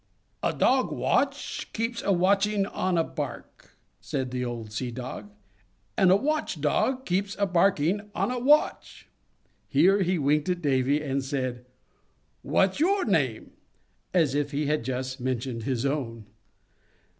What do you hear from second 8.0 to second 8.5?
on a